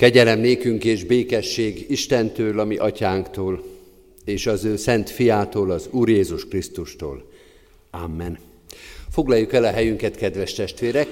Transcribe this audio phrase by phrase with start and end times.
[0.00, 3.64] Kegyelem nékünk és békesség Istentől, ami atyánktól,
[4.24, 7.30] és az ő szent fiától, az Úr Jézus Krisztustól.
[7.90, 8.38] Amen.
[9.10, 11.08] Foglaljuk el a helyünket, kedves testvérek,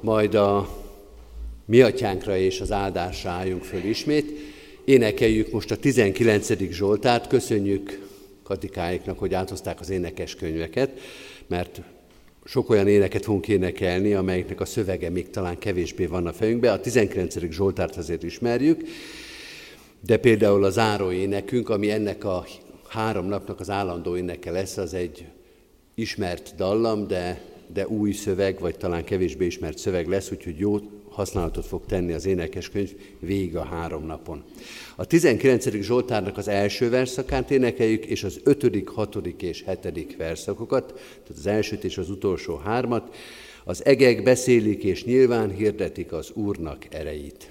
[0.00, 0.78] majd a
[1.64, 4.30] mi atyánkra és az áldásra álljunk föl ismét.
[4.84, 6.70] Énekeljük most a 19.
[6.70, 8.08] Zsoltárt, köszönjük
[8.42, 10.90] Katikáiknak, hogy áthozták az énekes könyveket,
[11.46, 11.80] mert
[12.44, 16.72] sok olyan éneket fogunk énekelni, amelyeknek a szövege még talán kevésbé van a fejünkbe.
[16.72, 17.50] A 19.
[17.50, 18.82] Zsoltárt azért ismerjük,
[20.00, 22.46] de például az záró énekünk, ami ennek a
[22.88, 25.26] három napnak az állandó éneke lesz, az egy
[25.94, 27.40] ismert dallam, de,
[27.72, 30.78] de új szöveg, vagy talán kevésbé ismert szöveg lesz, úgyhogy jó
[31.12, 34.44] használatot fog tenni az énekeskönyv végig a három napon.
[34.96, 35.70] A 19.
[35.70, 39.16] Zsoltárnak az első verszakát énekeljük, és az 5., 6.
[39.38, 40.16] és 7.
[40.16, 43.14] verszakokat, tehát az elsőt és az utolsó hármat.
[43.64, 47.50] Az egek beszélik és nyilván hirdetik az Úrnak erejét.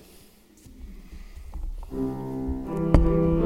[1.92, 3.41] thank you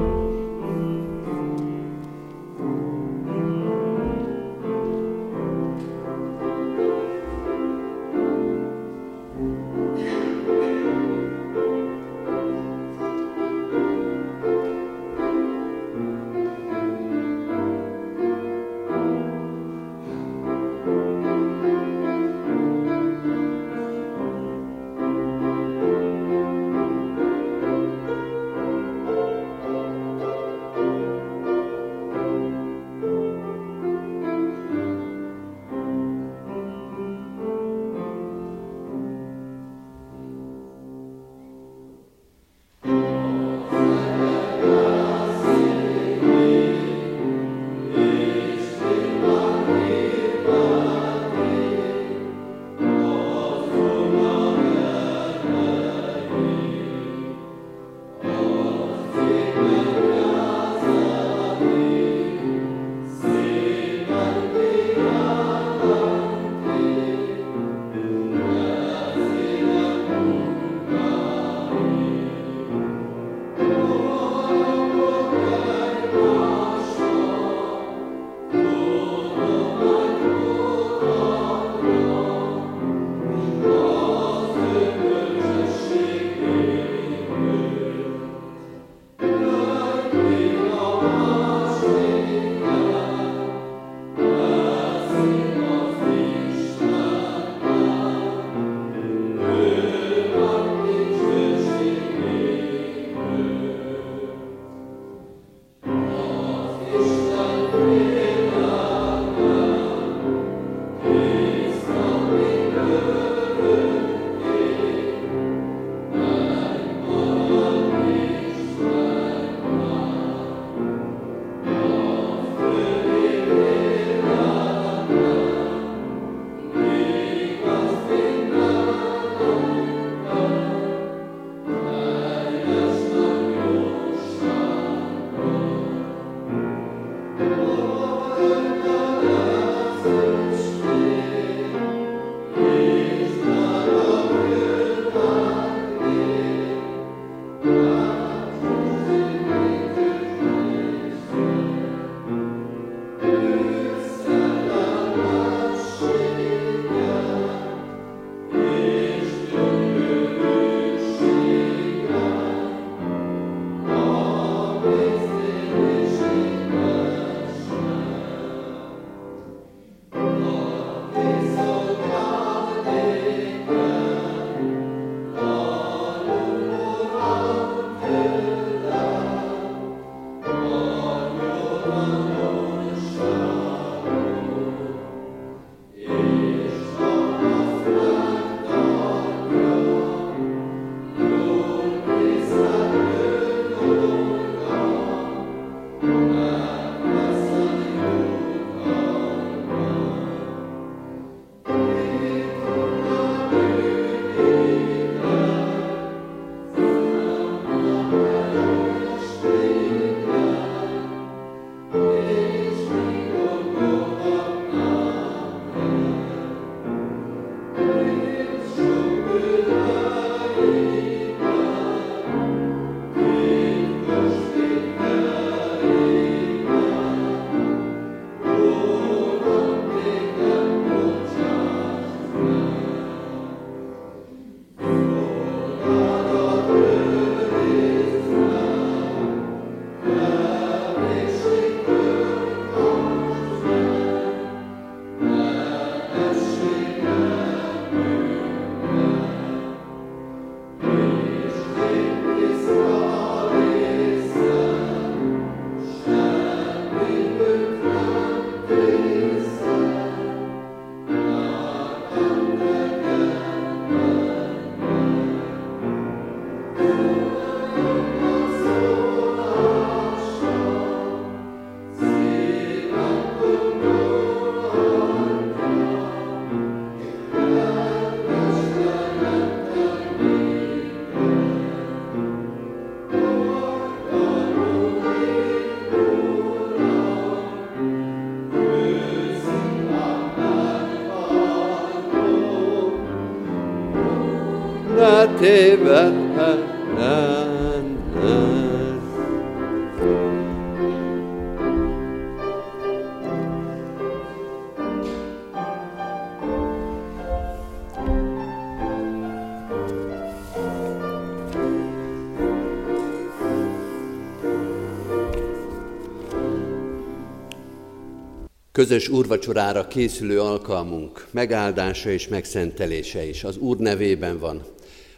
[318.76, 324.64] Közös úrvacsorára készülő alkalmunk megáldása és megszentelése is az Úr nevében van,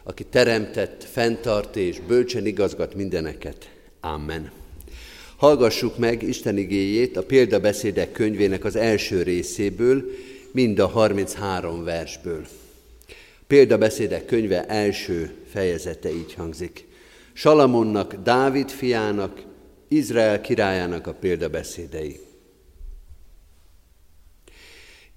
[0.02, 3.70] aki teremtett, fenntart és bölcsen igazgat mindeneket.
[4.00, 4.50] Amen.
[5.36, 10.04] Hallgassuk meg Isten igéjét a példabeszédek könyvének az első részéből,
[10.52, 12.46] mind a 33 versből.
[13.46, 16.86] Példabeszédek könyve első fejezete így hangzik.
[17.32, 19.42] Salamonnak, Dávid fiának,
[19.88, 22.26] Izrael királyának a példabeszédei.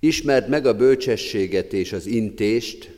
[0.04, 2.92] Ismerd meg a bölcsességet és az intést,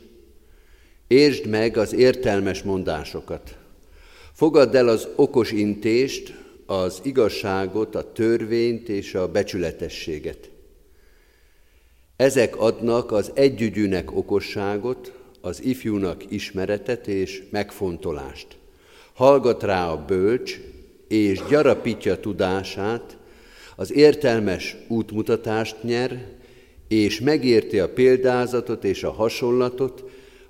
[1.06, 3.56] értsd meg az értelmes mondásokat.
[4.32, 6.34] Fogadd el az okos intést,
[6.66, 10.50] az igazságot, a törvényt és a becsületességet.
[12.16, 18.46] Ezek adnak az együgyűnek okosságot, az ifjúnak ismeretet és megfontolást.
[19.14, 20.60] Hallgat rá a bölcs,
[21.08, 23.16] és gyarapítja tudását,
[23.76, 26.42] az értelmes útmutatást nyer,
[26.94, 30.04] és megérti a példázatot és a hasonlatot,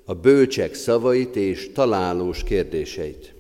[0.04, 3.34] a bölcsek szavait és találós kérdéseit.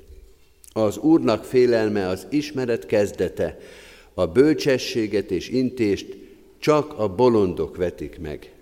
[0.72, 3.58] Az Úrnak félelme az ismeret kezdete,
[4.14, 6.16] a bölcsességet és intést
[6.58, 8.52] csak a bolondok vetik meg.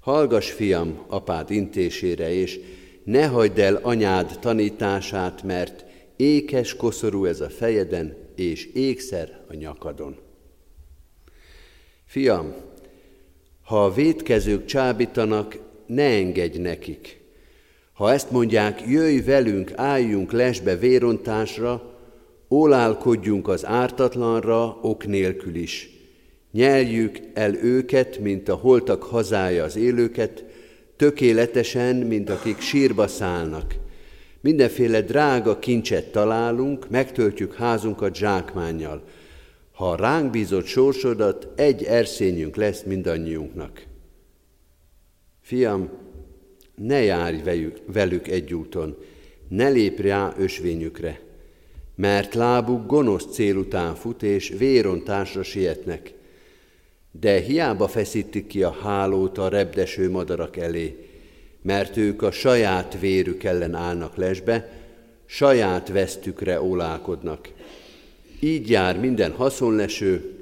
[0.00, 2.60] Hallgass, fiam, apád intésére, és
[3.04, 5.84] ne hagyd el anyád tanítását, mert
[6.16, 10.16] ékes koszorú ez a fejeden, és ékszer a nyakadon.
[12.04, 12.54] Fiam,
[13.64, 17.20] ha a védkezők csábítanak, ne engedj nekik.
[17.92, 21.82] Ha ezt mondják, jöjj velünk, álljunk lesbe vérontásra,
[22.50, 25.90] ólálkodjunk az ártatlanra ok nélkül is.
[26.52, 30.44] Nyeljük el őket, mint a holtak hazája az élőket,
[30.96, 33.74] tökéletesen, mint akik sírba szállnak.
[34.40, 39.02] Mindenféle drága kincset találunk, megtöltjük házunkat zsákmánnyal.
[39.74, 43.86] Ha ránk bízott sorsodat, egy erszényünk lesz mindannyiunknak.
[45.40, 45.90] Fiam,
[46.74, 48.96] ne járj velük egy úton,
[49.48, 51.20] ne lépj rá ösvényükre,
[51.94, 56.12] mert lábuk gonosz cél után fut, és vérontásra sietnek.
[57.10, 61.08] De hiába feszítik ki a hálót a repdeső madarak elé,
[61.62, 64.72] mert ők a saját vérük ellen állnak lesbe,
[65.26, 67.48] saját vesztükre ólálkodnak.
[68.44, 70.38] Így jár minden haszonleső,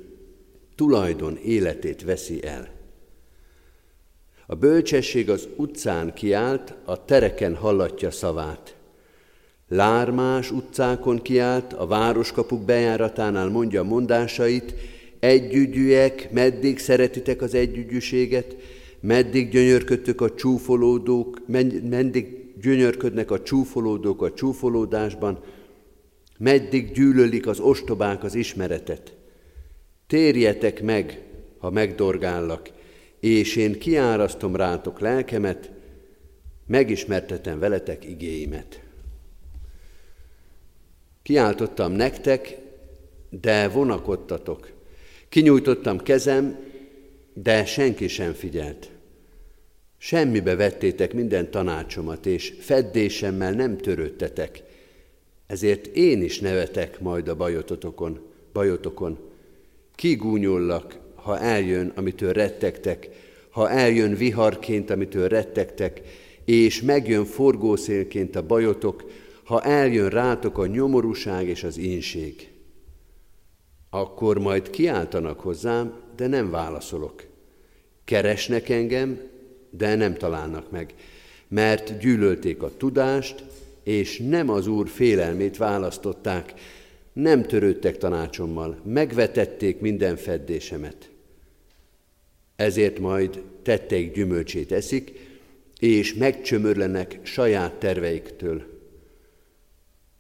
[0.74, 2.68] tulajdon életét veszi el.
[4.46, 8.76] A bölcsesség az utcán kiált, a tereken hallatja szavát.
[9.68, 14.74] Lármás utcákon kiált, a városkapuk bejáratánál mondja mondásait,
[15.20, 18.56] együgyűek, meddig szeretitek az együgyűséget,
[19.00, 21.40] meddig gyönyörködtök a csúfolódók,
[21.90, 25.38] meddig gyönyörködnek a csúfolódók a csúfolódásban,
[26.42, 29.14] meddig gyűlölik az ostobák az ismeretet.
[30.06, 31.20] Térjetek meg,
[31.58, 32.70] ha megdorgállak,
[33.20, 35.70] és én kiárasztom rátok lelkemet,
[36.66, 38.80] megismertetem veletek igéimet.
[41.22, 42.58] Kiáltottam nektek,
[43.30, 44.70] de vonakodtatok.
[45.28, 46.58] Kinyújtottam kezem,
[47.34, 48.90] de senki sem figyelt.
[49.98, 54.62] Semmibe vettétek minden tanácsomat, és feddésemmel nem törődtetek.
[55.52, 58.20] Ezért én is nevetek majd a bajotokon,
[58.52, 59.18] bajotokon.
[59.94, 63.08] Kigúnyollak, ha eljön, amitől rettegtek,
[63.50, 66.00] ha eljön viharként, amitől rettegtek,
[66.44, 69.04] és megjön forgószélként a bajotok,
[69.44, 72.50] ha eljön rátok a nyomorúság és az ínség.
[73.90, 77.26] Akkor majd kiáltanak hozzám, de nem válaszolok.
[78.04, 79.20] Keresnek engem,
[79.70, 80.94] de nem találnak meg,
[81.48, 83.44] mert gyűlölték a tudást,
[83.84, 86.54] és nem az Úr félelmét választották,
[87.12, 91.10] nem törődtek tanácsommal, megvetették minden feddésemet.
[92.56, 95.12] Ezért majd tetteik gyümölcsét eszik,
[95.78, 98.70] és megcsömörlenek saját terveiktől.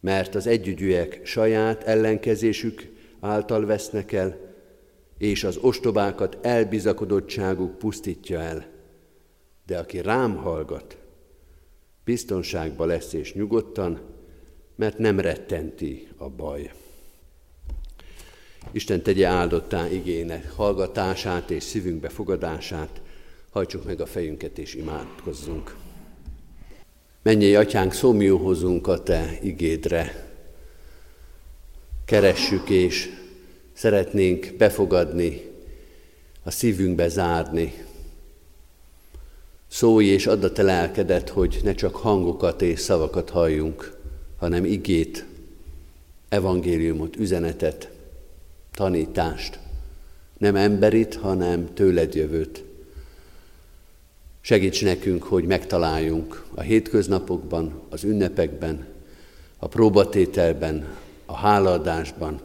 [0.00, 2.90] mert az együgyűek saját ellenkezésük
[3.20, 4.38] által vesznek el,
[5.18, 8.66] és az ostobákat elbizakodottságuk pusztítja el.
[9.66, 11.01] De aki rám hallgat,
[12.04, 14.00] biztonságba lesz és nyugodtan,
[14.76, 16.70] mert nem rettenti a baj.
[18.70, 23.00] Isten tegye áldottá igének hallgatását és szívünkbe fogadását,
[23.50, 25.76] hajtsuk meg a fejünket és imádkozzunk.
[27.22, 30.30] Menjél, atyánk, szomjóhozunk a te igédre.
[32.04, 33.08] Keressük és
[33.72, 35.50] szeretnénk befogadni,
[36.42, 37.81] a szívünkbe zárni.
[39.72, 43.96] Szólj és add a te lelkedet, hogy ne csak hangokat és szavakat halljunk,
[44.38, 45.24] hanem igét,
[46.28, 47.90] evangéliumot, üzenetet,
[48.72, 49.58] tanítást.
[50.38, 52.64] Nem emberit, hanem tőled jövőt.
[54.40, 58.86] Segíts nekünk, hogy megtaláljunk a hétköznapokban, az ünnepekben,
[59.58, 60.88] a próbatételben,
[61.26, 62.40] a hálaadásban.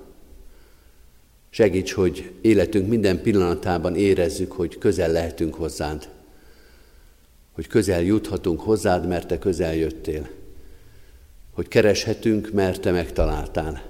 [1.49, 6.15] Segíts, hogy életünk minden pillanatában érezzük, hogy közel lehetünk hozzád,
[7.57, 10.27] hogy közel juthatunk hozzád, mert te közel jöttél,
[11.51, 13.83] hogy kereshetünk, mert te megtaláltál,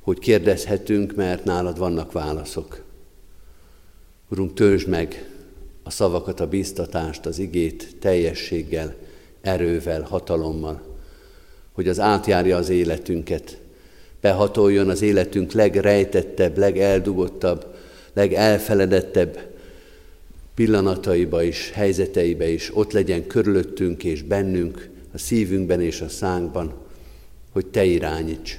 [0.00, 2.82] hogy kérdezhetünk, mert nálad vannak válaszok.
[4.28, 5.30] Urunk, töltsd meg
[5.82, 8.94] a szavakat, a bíztatást, az igét teljességgel,
[9.40, 10.82] erővel, hatalommal,
[11.72, 13.58] hogy az átjárja az életünket,
[14.20, 17.74] behatoljon az életünk legrejtettebb, legeldugottabb,
[18.12, 19.51] legelfeledettebb
[20.54, 26.74] pillanataiba is, helyzeteibe is, ott legyen körülöttünk és bennünk, a szívünkben és a szánkban,
[27.52, 28.58] hogy Te irányíts.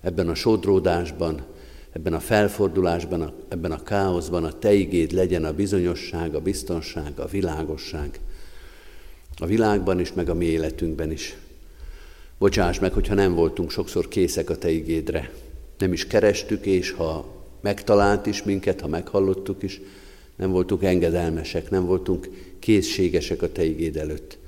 [0.00, 1.44] Ebben a sodródásban,
[1.92, 7.26] ebben a felfordulásban, ebben a káoszban a Te igéd legyen a bizonyosság, a biztonság, a
[7.26, 8.20] világosság.
[9.36, 11.36] A világban is, meg a mi életünkben is.
[12.38, 15.30] Bocsáss meg, hogyha nem voltunk sokszor készek a Te igédre.
[15.78, 19.80] Nem is kerestük, és ha megtalált is minket, ha meghallottuk is,
[20.36, 24.38] nem voltunk engedelmesek, nem voltunk készségesek a Te igéd előtt.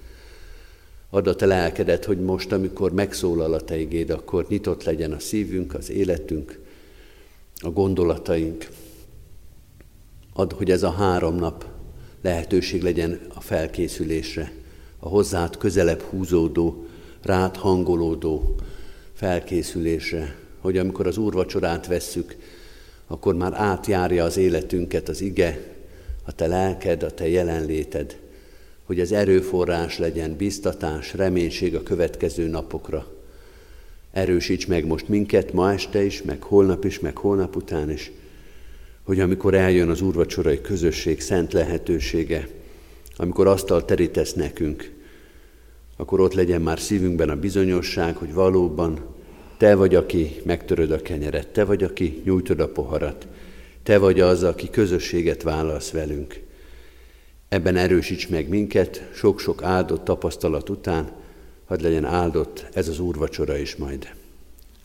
[1.10, 5.18] Add a Te lelkedet, hogy most, amikor megszólal a Te igéd, akkor nyitott legyen a
[5.18, 6.60] szívünk, az életünk,
[7.60, 8.68] a gondolataink.
[10.32, 11.66] Add, hogy ez a három nap
[12.22, 14.52] lehetőség legyen a felkészülésre,
[14.98, 16.86] a hozzád közelebb húzódó,
[17.22, 18.54] rád hangolódó
[19.12, 22.36] felkészülésre, hogy amikor az úrvacsorát vesszük,
[23.06, 25.75] akkor már átjárja az életünket az ige,
[26.26, 28.16] a te lelked, a te jelenléted,
[28.84, 33.06] hogy ez erőforrás legyen, biztatás, reménység a következő napokra.
[34.12, 38.12] Erősíts meg most minket ma este is, meg holnap is, meg holnap után is,
[39.02, 42.48] hogy amikor eljön az úrvacsorai közösség szent lehetősége,
[43.16, 44.92] amikor asztal terítesz nekünk,
[45.96, 49.14] akkor ott legyen már szívünkben a bizonyosság, hogy valóban
[49.56, 53.26] te vagy, aki megtöröd a kenyeret, te vagy, aki nyújtod a poharat,
[53.86, 56.40] te vagy az, aki közösséget válasz velünk.
[57.48, 61.12] Ebben erősíts meg minket, sok-sok áldott tapasztalat után,
[61.66, 64.08] hadd legyen áldott ez az úrvacsora is majd.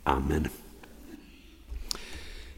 [0.03, 0.49] Amen.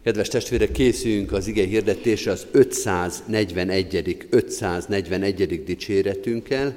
[0.04, 4.28] Kedves testvérek, készüljünk az ige hirdetésre az 541.
[4.30, 5.64] 541.
[5.64, 6.76] dicséretünkkel.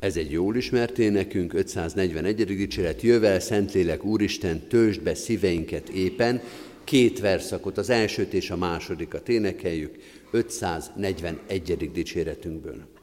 [0.00, 2.44] Ez egy jól ismert énekünk, 541.
[2.44, 6.40] dicséret, jövel, Szentlélek, Úristen, töltsd be szíveinket éppen,
[6.86, 9.96] két verszakot, az elsőt és a másodikat énekeljük,
[10.30, 11.90] 541.
[11.92, 12.95] dicséretünkből.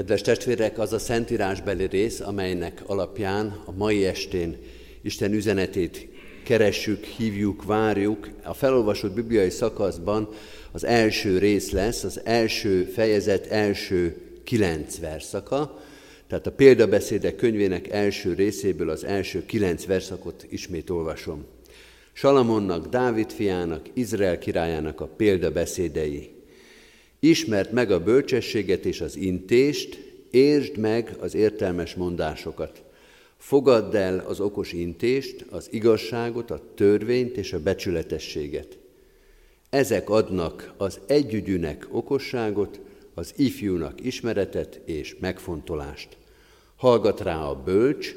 [0.00, 4.56] Kedves testvérek, az a szentírásbeli rész, amelynek alapján a mai estén
[5.02, 6.08] Isten üzenetét
[6.44, 8.28] keressük, hívjuk, várjuk.
[8.42, 10.28] A felolvasott bibliai szakaszban
[10.72, 15.80] az első rész lesz, az első fejezet első kilenc verszaka,
[16.26, 21.44] tehát a példabeszédek könyvének első részéből az első kilenc verszakot ismét olvasom.
[22.12, 26.39] Salamonnak, Dávid fiának, Izrael királyának a példabeszédei.
[27.20, 29.98] Ismert meg a bölcsességet és az intést,
[30.30, 32.82] értsd meg az értelmes mondásokat.
[33.36, 38.78] Fogadd el az okos intést, az igazságot, a törvényt és a becsületességet.
[39.70, 42.80] Ezek adnak az együgyűnek okosságot,
[43.14, 46.16] az ifjúnak ismeretet és megfontolást.
[46.76, 48.14] Hallgat rá a bölcs,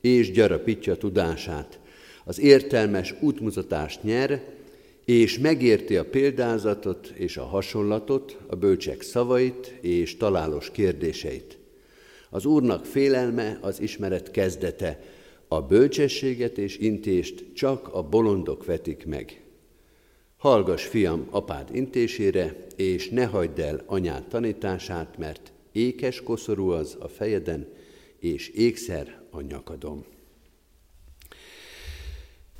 [0.00, 1.78] és gyarapítja tudását.
[2.24, 4.42] Az értelmes útmutatást nyer,
[5.08, 11.58] és megérti a példázatot és a hasonlatot, a bölcsek szavait és találós kérdéseit.
[12.30, 15.02] Az Úrnak félelme az ismeret kezdete,
[15.46, 19.42] a bölcsességet és intést csak a bolondok vetik meg.
[20.36, 27.08] Hallgass, fiam, apád intésére, és ne hagyd el anyád tanítását, mert ékes koszorú az a
[27.08, 27.68] fejeden,
[28.18, 30.04] és ékszer a nyakadom.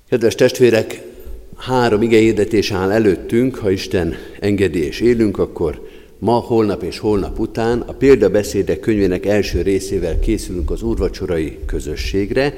[0.09, 1.17] Kedves testvérek,
[1.59, 7.81] három igehirdetés áll előttünk, ha Isten engedi és élünk, akkor ma, holnap és holnap után
[7.81, 12.55] a példabeszédek könyvének első részével készülünk az úrvacsorai közösségre.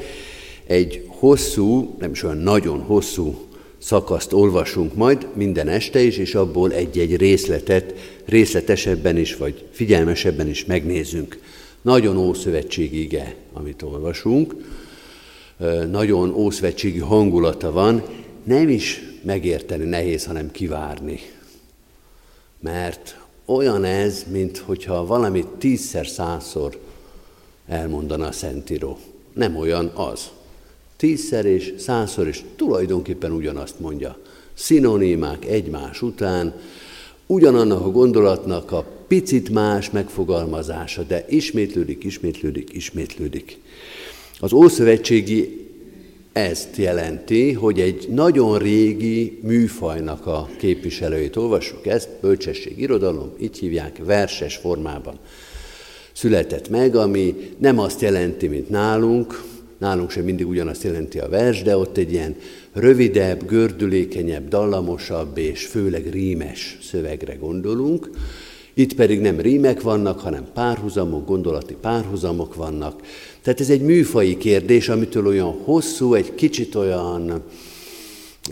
[0.66, 3.38] Egy hosszú, nem is olyan nagyon hosszú
[3.78, 10.64] szakaszt olvasunk majd minden este is, és abból egy-egy részletet részletesebben is, vagy figyelmesebben is
[10.64, 11.38] megnézünk.
[11.82, 14.54] Nagyon ószövetségi ige, amit olvasunk,
[15.90, 18.02] nagyon ószövetségi hangulata van,
[18.50, 21.20] nem is megérteni nehéz, hanem kivárni.
[22.60, 26.78] Mert olyan ez, mint hogyha valamit tízszer, százszor
[27.66, 28.98] elmondana a Szentíró.
[29.32, 30.30] Nem olyan az.
[30.96, 34.18] Tízszer és százszor is tulajdonképpen ugyanazt mondja.
[34.54, 36.54] Szinonimák egymás után,
[37.26, 43.58] ugyanannak a gondolatnak a picit más megfogalmazása, de ismétlődik, ismétlődik, ismétlődik.
[44.38, 45.69] Az Ószövetségi
[46.32, 54.00] ezt jelenti, hogy egy nagyon régi műfajnak a képviselőit olvassuk ezt, bölcsesség irodalom, így hívják,
[54.04, 55.18] verses formában
[56.12, 59.42] született meg, ami nem azt jelenti, mint nálunk,
[59.78, 62.36] nálunk sem mindig ugyanazt jelenti a vers, de ott egy ilyen
[62.72, 68.10] rövidebb, gördülékenyebb, dallamosabb és főleg rímes szövegre gondolunk.
[68.74, 73.00] Itt pedig nem rímek vannak, hanem párhuzamok, gondolati párhuzamok vannak,
[73.42, 77.42] tehát ez egy műfai kérdés, amitől olyan hosszú, egy kicsit olyan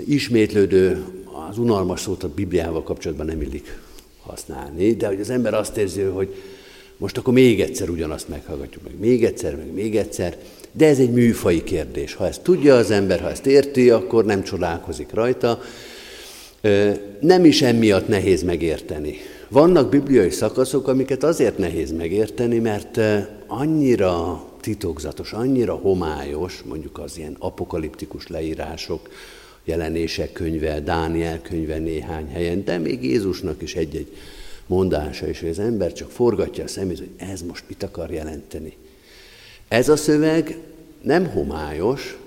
[0.06, 1.04] ismétlődő,
[1.48, 3.78] az unalmas szót a Bibliával kapcsolatban nem illik
[4.22, 6.34] használni, de hogy az ember azt érzi, hogy
[6.96, 10.36] most akkor még egyszer ugyanazt meghallgatjuk, meg még egyszer, meg még egyszer,
[10.72, 12.14] de ez egy műfai kérdés.
[12.14, 15.60] Ha ezt tudja az ember, ha ezt érti, akkor nem csodálkozik rajta.
[17.20, 19.16] Nem is emiatt nehéz megérteni.
[19.48, 23.00] Vannak bibliai szakaszok, amiket azért nehéz megérteni, mert
[23.46, 29.08] annyira titokzatos, annyira homályos, mondjuk az ilyen apokaliptikus leírások,
[29.64, 34.16] jelenések könyve, Dániel könyve néhány helyen, de még Jézusnak is egy-egy
[34.66, 38.76] mondása, és hogy az ember csak forgatja a szemét, hogy ez most mit akar jelenteni.
[39.68, 40.58] Ez a szöveg
[41.02, 42.18] nem homályos,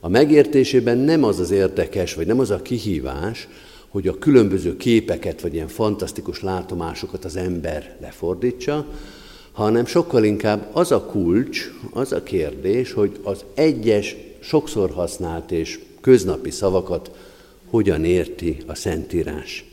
[0.00, 3.48] a megértésében nem az az érdekes, vagy nem az a kihívás,
[3.88, 8.86] hogy a különböző képeket, vagy ilyen fantasztikus látomásokat az ember lefordítsa,
[9.56, 15.80] hanem sokkal inkább az a kulcs, az a kérdés, hogy az egyes, sokszor használt és
[16.00, 17.10] köznapi szavakat
[17.70, 19.64] hogyan érti a Szentírás.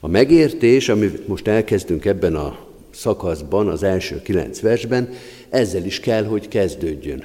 [0.00, 2.58] A megértés, amit most elkezdünk ebben a
[2.90, 5.08] szakaszban, az első kilenc versben,
[5.48, 7.24] ezzel is kell, hogy kezdődjön.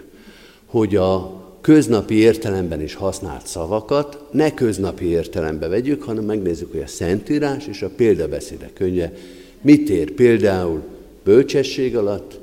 [0.66, 6.88] Hogy a köznapi értelemben is használt szavakat ne köznapi értelembe vegyük, hanem megnézzük, hogy a
[6.88, 9.14] Szentírás és a példabeszéde könyve
[9.62, 12.40] mit ér például bölcsesség alatt,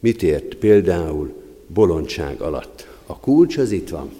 [0.00, 1.32] mit ért például
[1.66, 2.88] bolondság alatt.
[3.06, 4.10] A kulcs az itt van.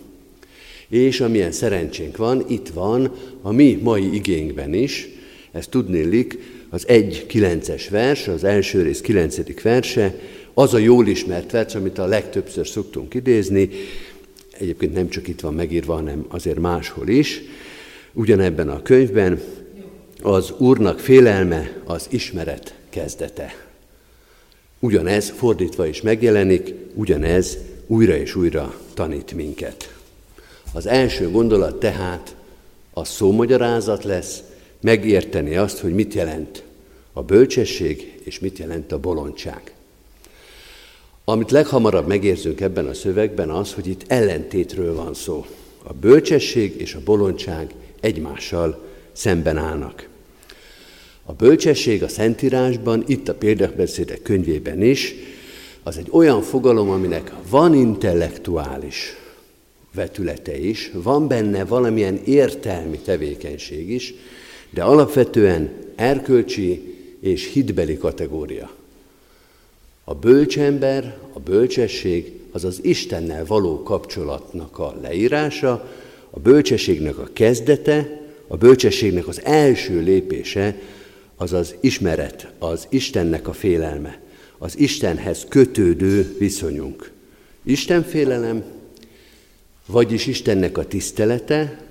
[0.88, 5.08] És amilyen szerencsénk van, itt van a mi mai igénkben is,
[5.52, 6.38] ezt tudnélik,
[6.68, 9.62] az 1.9-es vers, az első rész 9.
[9.62, 10.18] verse,
[10.54, 13.68] az a jól ismert vers, amit a legtöbbször szoktunk idézni,
[14.58, 17.42] egyébként nem csak itt van megírva, hanem azért máshol is,
[18.12, 19.40] ugyanebben a könyvben,
[20.22, 23.65] az Úrnak félelme az ismeret kezdete.
[24.78, 29.94] Ugyanez fordítva is megjelenik, ugyanez újra és újra tanít minket.
[30.72, 32.34] Az első gondolat tehát
[32.92, 34.42] a szómagyarázat lesz,
[34.80, 36.62] megérteni azt, hogy mit jelent
[37.12, 39.74] a bölcsesség, és mit jelent a bolondság.
[41.24, 45.46] Amit leghamarabb megérzünk ebben a szövegben az, hogy itt ellentétről van szó.
[45.82, 50.08] A bölcsesség és a bolondság egymással szemben állnak.
[51.28, 55.14] A bölcsesség a Szentírásban, itt a példakbeszédek könyvében is,
[55.82, 59.16] az egy olyan fogalom, aminek van intellektuális
[59.94, 64.14] vetülete is, van benne valamilyen értelmi tevékenység is,
[64.70, 68.70] de alapvetően erkölcsi és hitbeli kategória.
[70.04, 75.90] A bölcsember, a bölcsesség az az Istennel való kapcsolatnak a leírása,
[76.30, 80.76] a bölcsességnek a kezdete, a bölcsességnek az első lépése
[81.36, 84.20] az az ismeret, az Istennek a félelme,
[84.58, 87.10] az Istenhez kötődő viszonyunk.
[87.62, 88.64] Isten félelem,
[89.86, 91.84] vagyis Istennek a tisztelete,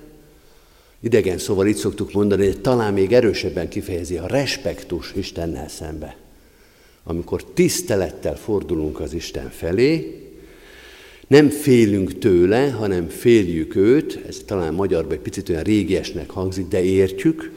[1.00, 6.16] idegen szóval itt szoktuk mondani, hogy talán még erősebben kifejezi a respektus Istennel szembe.
[7.04, 10.20] Amikor tisztelettel fordulunk az Isten felé,
[11.26, 16.82] nem félünk tőle, hanem féljük őt, ez talán magyarban egy picit olyan régiesnek hangzik, de
[16.82, 17.50] értjük,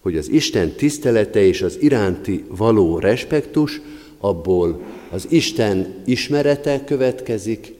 [0.00, 3.80] hogy az Isten tisztelete és az iránti való respektus,
[4.20, 7.74] abból az Isten ismerete következik,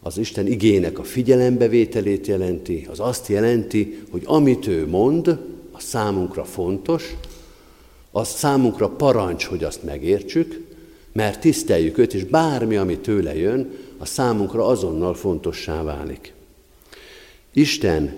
[0.00, 5.28] az Isten igének a figyelembevételét jelenti, az azt jelenti, hogy amit ő mond,
[5.72, 7.14] a számunkra fontos,
[8.10, 10.60] az számunkra parancs, hogy azt megértsük,
[11.12, 16.32] mert tiszteljük őt, és bármi, ami tőle jön, a számunkra azonnal fontossá válik.
[17.52, 18.14] Isten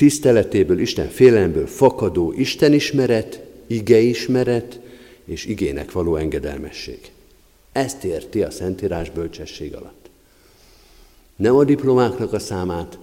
[0.00, 4.80] tiszteletéből, Isten félelemből fakadó Istenismeret, igeismeret
[5.24, 6.98] és igének való engedelmesség.
[7.72, 10.10] Ezt érti a Szentírás bölcsesség alatt.
[11.36, 12.98] Nem a diplomáknak a számát,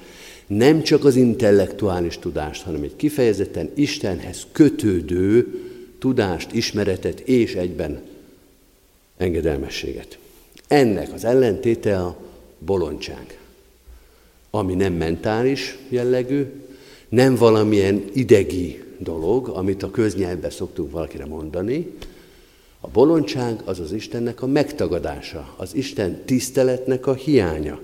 [0.47, 5.61] nem csak az intellektuális tudást, hanem egy kifejezetten Istenhez kötődő
[5.99, 8.01] tudást, ismeretet és egyben
[9.17, 10.17] engedelmességet.
[10.67, 12.17] Ennek az ellentéte a
[12.59, 13.39] bolondság,
[14.49, 16.45] ami nem mentális jellegű,
[17.09, 21.93] nem valamilyen idegi dolog, amit a köznyelvben szoktunk valakire mondani.
[22.79, 27.79] A bolondság az az Istennek a megtagadása, az Isten tiszteletnek a hiánya.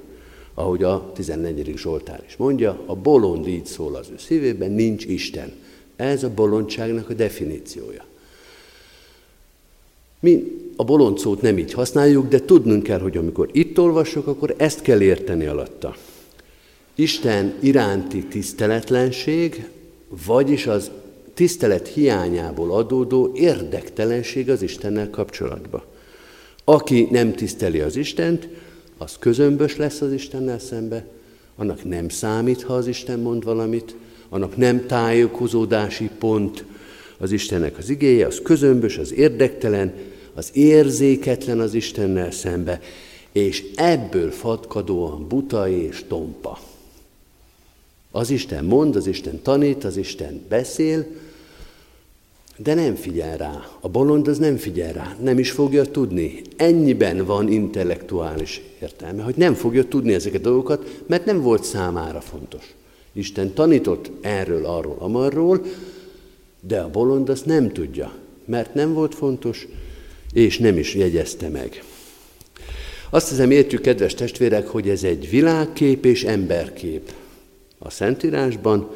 [0.54, 1.74] Ahogy a 14.
[1.78, 5.52] Zsoltár is mondja, a bolond így szól az ő szívében, nincs Isten.
[5.96, 8.06] Ez a bolondságnak a definíciója.
[10.20, 14.54] Mi a bolond szót nem így használjuk, de tudnunk kell, hogy amikor itt olvasok, akkor
[14.58, 15.96] ezt kell érteni alatta.
[16.96, 19.70] Isten iránti tiszteletlenség,
[20.26, 20.92] vagyis az
[21.34, 25.86] tisztelet hiányából adódó érdektelenség az Istennel kapcsolatba.
[26.64, 28.48] Aki nem tiszteli az Istent,
[28.98, 31.06] az közömbös lesz az Istennel szembe,
[31.56, 33.96] annak nem számít, ha az Isten mond valamit,
[34.30, 36.64] annak nem tájékozódási pont
[37.18, 39.94] az Istennek az igéje, az közömbös, az érdektelen,
[40.34, 42.80] az érzéketlen az Istennel szembe,
[43.32, 46.60] és ebből fatkadóan buta és tompa.
[48.16, 51.06] Az Isten mond, az Isten tanít, az Isten beszél,
[52.58, 53.68] de nem figyel rá.
[53.80, 56.42] A bolond az nem figyel rá, nem is fogja tudni.
[56.56, 62.22] Ennyiben van intellektuális értelme, hogy nem fogja tudni ezeket a dolgokat, mert nem volt számára
[62.22, 62.74] fontos.
[63.14, 65.66] Isten tanított erről, arról, amarról,
[66.68, 68.14] de a bolond azt nem tudja,
[68.46, 69.68] mert nem volt fontos,
[70.34, 71.84] és nem is jegyezte meg.
[73.10, 77.12] Azt hiszem értjük, kedves testvérek, hogy ez egy világkép és emberkép.
[77.86, 78.90] A Szentírásban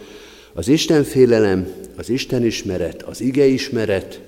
[0.54, 4.22] az Isten félelem, az Isten ismeret, az ige ismeret,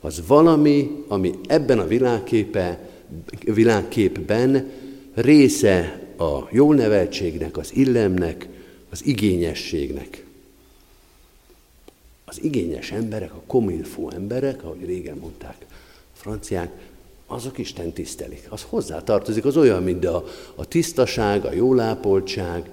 [0.00, 2.88] az valami, ami ebben a világképe,
[3.44, 4.70] világképben
[5.14, 8.48] része a jó neveltségnek, az illemnek,
[8.90, 10.24] az igényességnek.
[12.24, 15.66] Az igényes emberek, a komilfó emberek, ahogy régen mondták
[16.12, 16.70] franciák,
[17.26, 18.46] azok Isten tisztelik.
[18.48, 20.24] Az hozzá tartozik, az olyan, mint a,
[20.54, 22.70] a tisztaság, a jólápoltság,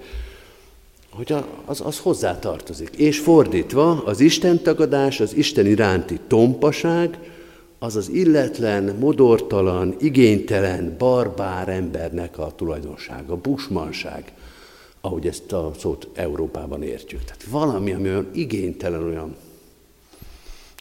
[1.14, 2.90] hogy a, az, az hozzá tartozik.
[2.96, 7.18] És fordítva, az Isten tagadás, az Isten iránti tompaság,
[7.78, 14.32] az az illetlen, modortalan, igénytelen, barbár embernek a tulajdonsága, busmanság,
[15.00, 17.24] ahogy ezt a szót Európában értjük.
[17.24, 19.36] Tehát valami, ami olyan igénytelen, olyan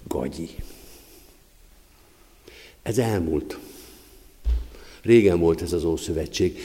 [0.08, 0.50] gagyi.
[2.82, 3.58] Ez elmúlt.
[5.02, 6.60] Régen volt ez az Ószövetség.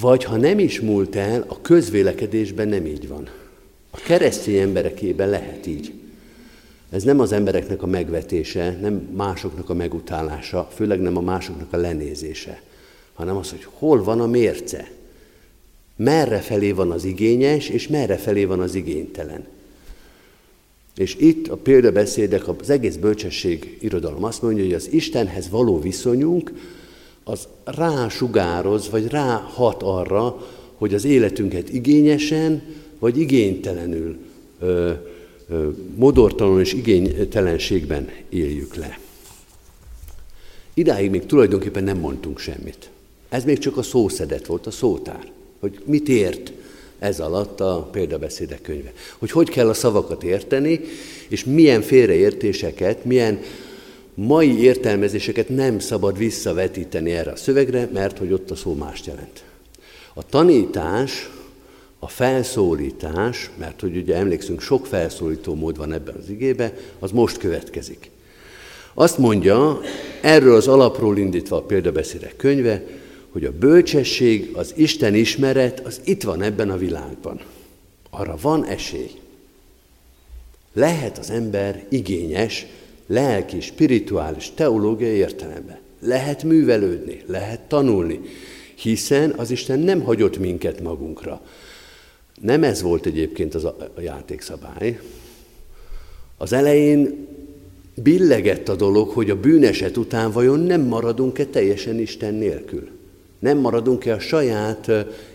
[0.00, 3.28] Vagy ha nem is múlt el, a közvélekedésben nem így van.
[3.90, 5.92] A keresztény emberekében lehet így.
[6.90, 11.76] Ez nem az embereknek a megvetése, nem másoknak a megutálása, főleg nem a másoknak a
[11.76, 12.62] lenézése,
[13.14, 14.90] hanem az, hogy hol van a mérce.
[15.96, 19.46] Merre felé van az igényes, és merre felé van az igénytelen.
[20.96, 26.52] És itt a példabeszédek, az egész bölcsesség irodalom azt mondja, hogy az Istenhez való viszonyunk
[27.28, 32.62] az rásugároz, vagy ráhat arra, hogy az életünket igényesen,
[32.98, 34.16] vagy igénytelenül,
[34.60, 34.92] ö,
[35.48, 38.98] ö, modortalanul és igénytelenségben éljük le.
[40.74, 42.90] Idáig még tulajdonképpen nem mondtunk semmit.
[43.28, 46.52] Ez még csak a szószedet volt, a szótár, hogy mit ért
[46.98, 48.92] ez alatt a példabeszédek könyve.
[49.18, 50.80] Hogy hogy kell a szavakat érteni,
[51.28, 53.40] és milyen félreértéseket, milyen
[54.16, 59.44] mai értelmezéseket nem szabad visszavetíteni erre a szövegre, mert hogy ott a szó mást jelent.
[60.14, 61.30] A tanítás,
[61.98, 67.38] a felszólítás, mert hogy ugye emlékszünk, sok felszólító mód van ebben az igébe, az most
[67.38, 68.10] következik.
[68.94, 69.80] Azt mondja,
[70.20, 72.84] erről az alapról indítva a példabeszédek könyve,
[73.30, 77.40] hogy a bölcsesség, az Isten ismeret, az itt van ebben a világban.
[78.10, 79.10] Arra van esély.
[80.72, 82.66] Lehet az ember igényes,
[83.06, 85.78] lelki, spirituális, teológiai értelemben.
[86.00, 88.20] Lehet művelődni, lehet tanulni,
[88.74, 91.40] hiszen az Isten nem hagyott minket magunkra.
[92.40, 95.00] Nem ez volt egyébként az a játékszabály.
[96.36, 97.26] Az elején
[97.94, 102.88] billegett a dolog, hogy a bűneset után vajon nem maradunk-e teljesen Isten nélkül.
[103.38, 104.90] Nem maradunk-e a saját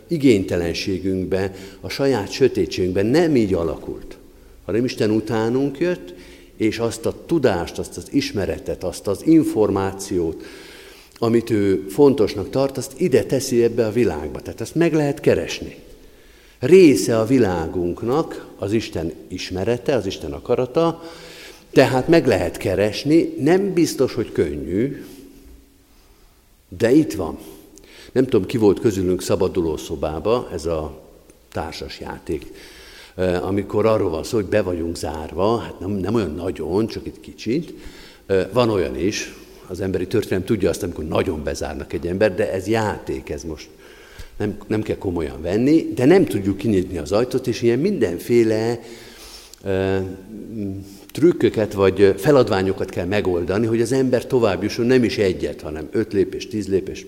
[0.07, 3.05] igénytelenségünkbe, a saját sötétségünkben.
[3.05, 4.17] Nem így alakult,
[4.65, 6.13] hanem Isten utánunk jött,
[6.62, 10.43] és azt a tudást, azt az ismeretet, azt az információt,
[11.17, 14.39] amit ő fontosnak tart, azt ide teszi ebbe a világba.
[14.39, 15.76] Tehát ezt meg lehet keresni.
[16.60, 21.04] Része a világunknak az Isten ismerete, az Isten akarata,
[21.71, 25.06] tehát meg lehet keresni, nem biztos, hogy könnyű,
[26.78, 27.38] de itt van.
[28.12, 31.02] Nem tudom, ki volt közülünk szabaduló szobába, ez a
[31.52, 32.45] társas játék,
[33.41, 37.19] amikor arról van szó, hogy be vagyunk zárva, hát nem, nem olyan nagyon, csak itt
[37.19, 37.74] kicsit.
[38.54, 39.36] Van olyan is,
[39.67, 43.69] az emberi történelem tudja azt, amikor nagyon bezárnak egy ember, de ez játék, ez most
[44.38, 48.80] nem, nem kell komolyan venni, de nem tudjuk kinyitni az ajtót, és ilyen mindenféle
[51.12, 56.13] trükköket vagy feladványokat kell megoldani, hogy az ember tovább jusson, nem is egyet, hanem öt
[56.13, 57.06] lépés, tíz lépés,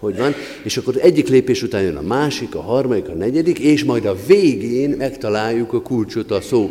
[0.00, 3.84] hogy van, és akkor egyik lépés után jön a másik, a harmadik, a negyedik, és
[3.84, 6.70] majd a végén megtaláljuk a kulcsot a szó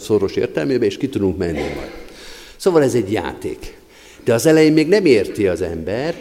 [0.00, 1.90] szoros értelmébe, és ki tudunk menni majd.
[2.56, 3.78] Szóval ez egy játék.
[4.24, 6.14] De az elején még nem érti az ember,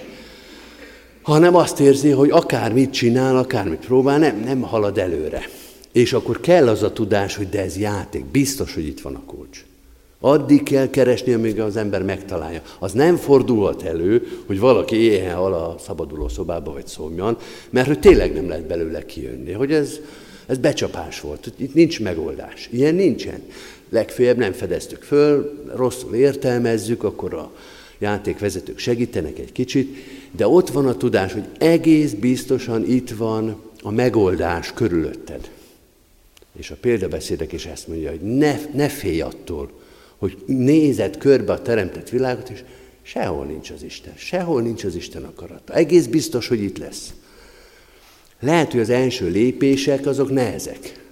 [1.22, 5.50] hanem azt érzi, hogy akármit csinál, akármit próbál, nem, nem halad előre.
[5.92, 9.24] És akkor kell az a tudás, hogy de ez játék, biztos, hogy itt van a
[9.26, 9.64] kulcs.
[10.22, 12.62] Addig kell keresni, amíg az ember megtalálja.
[12.80, 17.38] Az nem fordulhat elő, hogy valaki éhen hal a szabaduló szobába vagy szomjan,
[17.70, 19.52] mert hogy tényleg nem lehet belőle kijönni.
[19.52, 20.00] Hogy ez,
[20.46, 22.70] ez becsapás volt, itt nincs megoldás.
[22.72, 23.42] Ilyen nincsen.
[23.90, 27.52] Legfőjebb nem fedeztük föl, rosszul értelmezzük, akkor a
[27.98, 29.96] játékvezetők segítenek egy kicsit,
[30.32, 35.50] de ott van a tudás, hogy egész biztosan itt van a megoldás körülötted.
[36.58, 39.72] És a példabeszédek is ezt mondja, hogy ne, ne félj attól,
[40.20, 42.64] hogy nézed körbe a teremtett világot, és
[43.02, 45.74] sehol nincs az Isten, sehol nincs az Isten akarata.
[45.74, 47.14] Egész biztos, hogy itt lesz.
[48.40, 51.08] Lehet, hogy az első lépések azok nehezek.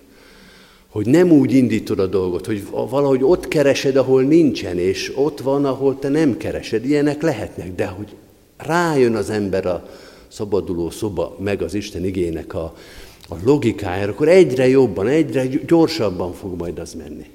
[0.87, 5.65] Hogy nem úgy indítod a dolgot, hogy valahogy ott keresed, ahol nincsen, és ott van,
[5.65, 6.85] ahol te nem keresed.
[6.85, 8.15] Ilyenek lehetnek, de hogy
[8.57, 9.89] rájön az ember a
[10.27, 12.75] szabaduló szoba, meg az Isten igének a,
[13.29, 17.25] a logikájára, akkor egyre jobban, egyre gyorsabban fog majd az menni.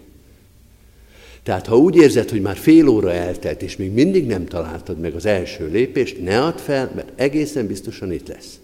[1.42, 5.14] Tehát ha úgy érzed, hogy már fél óra eltelt, és még mindig nem találtad meg
[5.14, 8.60] az első lépést, ne add fel, mert egészen biztosan itt lesz.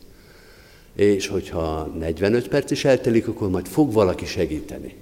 [0.95, 4.95] És hogyha 45 perc is eltelik, akkor majd fog valaki segíteni.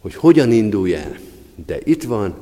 [0.00, 1.18] Hogy hogyan indulj el.
[1.66, 2.34] De itt van,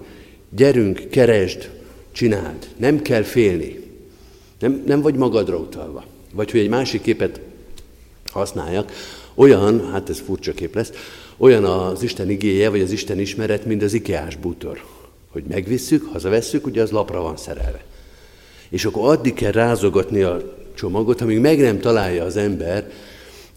[0.51, 1.71] gyerünk, keresd,
[2.13, 2.69] csináld.
[2.77, 3.81] Nem kell félni.
[4.59, 6.05] Nem, nem vagy magadra utalva.
[6.33, 7.41] Vagy hogy egy másik képet
[8.33, 8.93] használjak,
[9.35, 10.93] olyan, hát ez furcsa kép lesz,
[11.43, 14.83] olyan az Isten igéje, vagy az Isten ismeret, mint az ikeás bútor.
[15.31, 17.85] Hogy megvisszük, hazavesszük, ugye az lapra van szerelve.
[18.69, 22.91] És akkor addig kell rázogatni a csomagot, amíg meg nem találja az ember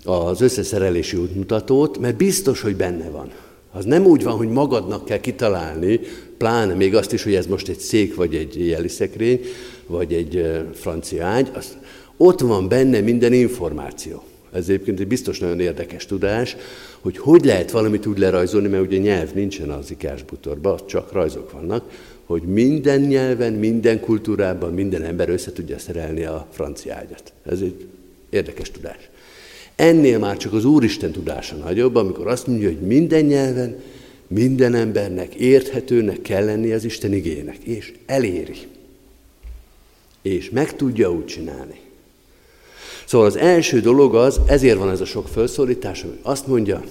[0.04, 3.32] az összeszerelési útmutatót, mert biztos, hogy benne van.
[3.72, 6.00] Az nem úgy van, hogy magadnak kell kitalálni,
[6.38, 9.42] pláne még azt is, hogy ez most egy szék, vagy egy jeliszekrény,
[9.88, 11.78] vagy egy francia ágy, az,
[12.18, 14.24] ott van benne minden információ.
[14.56, 16.56] Ez egyébként egy biztos nagyon érdekes tudás,
[17.00, 21.84] hogy hogy lehet valamit úgy lerajzolni, mert ugye nyelv nincsen az ikásbutorban, csak rajzok vannak,
[22.26, 27.34] hogy minden nyelven, minden kultúrában minden ember össze tudja szerelni a francia ágyat.
[27.46, 27.88] Ez egy
[28.30, 29.10] érdekes tudás.
[29.76, 33.76] Ennél már csak az Úristen tudása nagyobb, amikor azt mondja, hogy minden nyelven,
[34.28, 38.58] minden embernek érthetőnek kell lenni az Isten igének, és eléri.
[40.22, 41.80] És meg tudja úgy csinálni.
[43.06, 46.84] Szóval az első dolog az, ezért van ez a sok felszólítás, hogy azt mondja,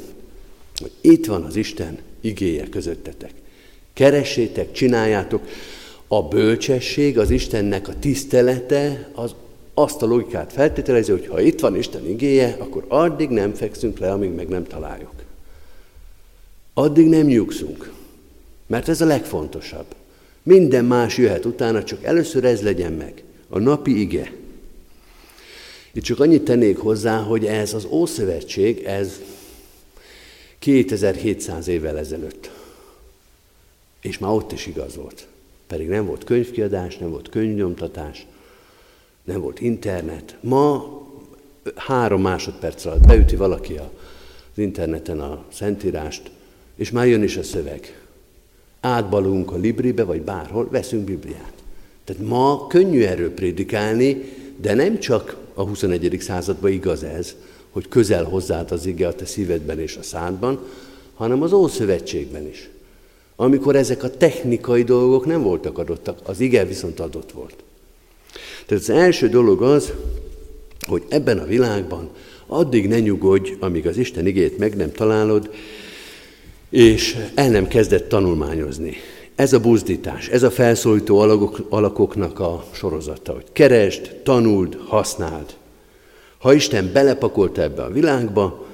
[0.80, 3.32] hogy itt van az Isten igéje közöttetek.
[3.92, 5.42] Keressétek, csináljátok.
[6.08, 9.34] A bölcsesség, az Istennek a tisztelete, az
[9.74, 14.12] azt a logikát feltételezi, hogy ha itt van Isten igéje, akkor addig nem fekszünk le,
[14.12, 15.12] amíg meg nem találjuk.
[16.74, 17.92] Addig nem nyugszunk,
[18.66, 19.86] mert ez a legfontosabb.
[20.42, 24.32] Minden más jöhet utána, csak először ez legyen meg, a napi ige.
[25.94, 29.20] Itt csak annyit tennék hozzá, hogy ez az Ószövetség, ez
[30.58, 32.50] 2700 évvel ezelőtt.
[34.00, 35.26] És már ott is igaz volt.
[35.66, 38.26] Pedig nem volt könyvkiadás, nem volt könyvnyomtatás,
[39.24, 40.36] nem volt internet.
[40.40, 40.84] Ma
[41.74, 46.30] három másodperc alatt beüti valaki az interneten a szentírást,
[46.76, 48.02] és már jön is a szöveg.
[48.80, 51.52] Átbalunk a Libribe, vagy bárhol, veszünk Bibliát.
[52.04, 54.22] Tehát ma könnyű erről prédikálni,
[54.56, 56.16] de nem csak a 21.
[56.20, 57.34] században igaz ez,
[57.70, 60.58] hogy közel hozzád az ige a te szívedben és a szádban,
[61.14, 62.68] hanem az Ószövetségben is.
[63.36, 67.54] Amikor ezek a technikai dolgok nem voltak adottak, az ige viszont adott volt.
[68.66, 69.92] Tehát az első dolog az,
[70.86, 72.10] hogy ebben a világban
[72.46, 75.50] addig ne nyugodj, amíg az Isten igét meg nem találod,
[76.70, 78.96] és el nem kezdett tanulmányozni.
[79.34, 85.56] Ez a buzdítás, ez a felszólító alakok, alakoknak a sorozata, hogy keresd, tanuld, használd.
[86.38, 88.66] Ha Isten belepakolta ebbe a világba,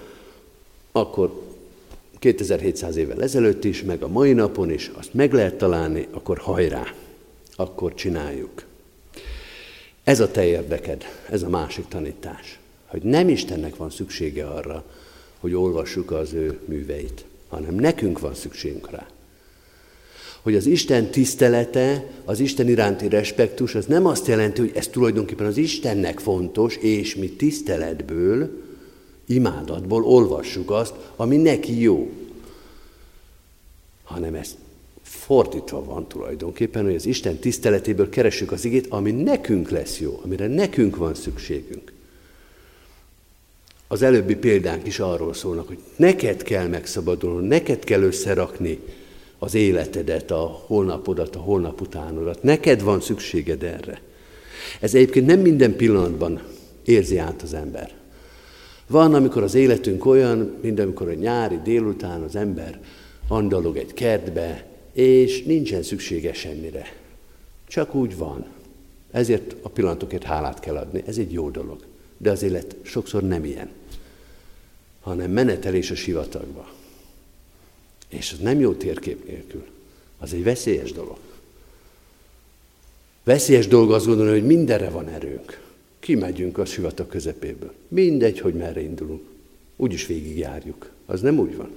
[0.92, 1.42] akkor
[2.18, 6.94] 2700 évvel ezelőtt is, meg a mai napon is azt meg lehet találni, akkor hajrá,
[7.56, 8.64] akkor csináljuk.
[10.04, 14.84] Ez a te érdeked, ez a másik tanítás, hogy nem Istennek van szüksége arra,
[15.38, 19.06] hogy olvassuk az ő műveit, hanem nekünk van szükségünk rá.
[20.42, 25.46] Hogy az Isten tisztelete, az Isten iránti respektus, az nem azt jelenti, hogy ez tulajdonképpen
[25.46, 28.50] az Istennek fontos, és mi tiszteletből,
[29.26, 32.10] imádatból olvassuk azt, ami neki jó.
[34.04, 34.56] Hanem ezt
[35.02, 40.46] fordítva van tulajdonképpen, hogy az Isten tiszteletéből keresünk az igét, ami nekünk lesz jó, amire
[40.46, 41.92] nekünk van szükségünk.
[43.88, 48.78] Az előbbi példánk is arról szólnak, hogy neked kell megszabadulni, neked kell összerakni
[49.42, 52.42] az életedet, a holnapodat, a holnap utánodat.
[52.42, 54.00] Neked van szükséged erre.
[54.80, 56.42] Ez egyébként nem minden pillanatban
[56.84, 57.92] érzi át az ember.
[58.86, 62.80] Van, amikor az életünk olyan, mint amikor a nyári délután az ember
[63.28, 66.92] andalog egy kertbe, és nincsen szüksége semmire.
[67.68, 68.44] Csak úgy van.
[69.10, 71.02] Ezért a pillanatokért hálát kell adni.
[71.06, 71.84] Ez egy jó dolog.
[72.18, 73.68] De az élet sokszor nem ilyen,
[75.00, 76.68] hanem menetelés a sivatagba.
[78.10, 79.64] És az nem jó térkép nélkül.
[80.18, 81.18] Az egy veszélyes dolog.
[83.24, 85.60] Veszélyes dolog azt gondolni, hogy mindenre van erőnk.
[85.98, 87.72] Kimegyünk a sivatag közepéből.
[87.88, 89.22] Mindegy, hogy merre indulunk.
[89.76, 90.90] Úgyis végigjárjuk.
[91.06, 91.70] Az nem úgy van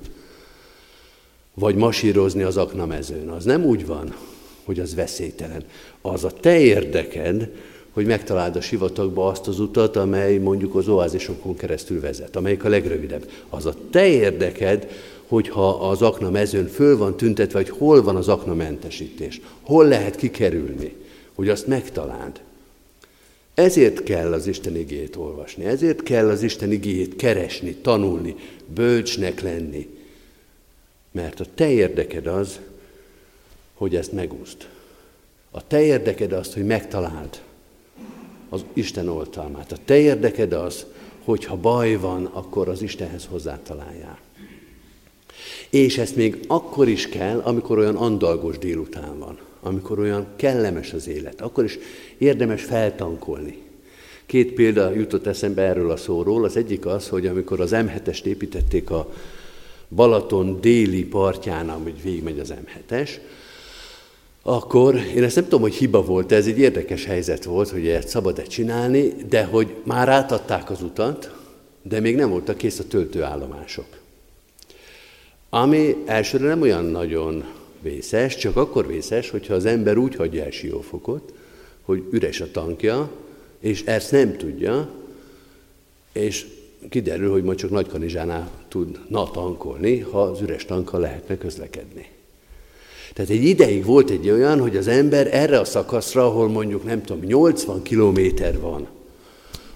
[1.54, 3.30] vagy masírozni az aknamezőn.
[3.30, 4.16] Az nem úgy van,
[4.64, 5.64] hogy az veszélytelen.
[6.02, 7.50] Az a te érdeked,
[7.92, 12.70] hogy megtaláld a sivatagba azt az utat, amely mondjuk az oázisokon keresztül vezet, amelyik a
[12.70, 13.30] legrövidebb.
[13.50, 14.88] Az a te érdeked,
[15.28, 20.96] hogyha az akna mezőn föl van tüntetve, hogy hol van az aknamentesítés, hol lehet kikerülni,
[21.34, 22.42] hogy azt megtaláld.
[23.54, 28.36] Ezért kell az Isten igét olvasni, ezért kell az Isten igét keresni, tanulni,
[28.74, 29.90] bölcsnek lenni,
[31.12, 32.60] mert a te érdeked az,
[33.74, 34.68] hogy ezt megúszd.
[35.52, 37.42] A te érdeked az, hogy megtaláld
[38.50, 39.72] az Isten oltalmát.
[39.72, 40.86] A te érdeked az,
[41.24, 44.20] hogy ha baj van, akkor az Istenhez hozzátaláljál.
[45.74, 51.08] És ezt még akkor is kell, amikor olyan andalgos délután van, amikor olyan kellemes az
[51.08, 51.78] élet, akkor is
[52.18, 53.58] érdemes feltankolni.
[54.26, 56.44] Két példa jutott eszembe erről a szóról.
[56.44, 59.14] Az egyik az, hogy amikor az M7-est építették a
[59.90, 63.10] Balaton déli partján, amit végigmegy az M7-es,
[64.42, 68.08] akkor én ezt nem tudom, hogy hiba volt, ez egy érdekes helyzet volt, hogy ezt
[68.08, 71.36] szabad-e csinálni, de hogy már átadták az utat,
[71.82, 74.03] de még nem voltak kész a töltőállomások.
[75.54, 77.44] Ami elsőre nem olyan nagyon
[77.82, 81.34] vészes, csak akkor vészes, hogyha az ember úgy hagyja el Siófokot,
[81.82, 83.10] hogy üres a tankja,
[83.60, 84.90] és ezt nem tudja,
[86.12, 86.46] és
[86.90, 92.10] kiderül, hogy majd csak Nagykanizsánál tudna tankolni, ha az üres tankkal lehetne közlekedni.
[93.14, 97.04] Tehát egy ideig volt egy olyan, hogy az ember erre a szakaszra, ahol mondjuk nem
[97.04, 98.88] tudom, 80 kilométer van